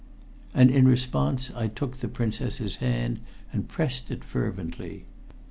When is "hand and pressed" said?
2.77-4.09